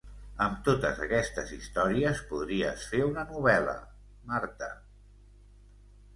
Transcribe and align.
Amb 0.43 0.55
totes 0.67 1.01
aquestes 1.07 1.51
històries 1.57 2.23
podries 2.31 2.87
fer 2.95 3.03
una 3.11 3.27
novel·la, 3.35 3.77
Marta. 4.33 4.73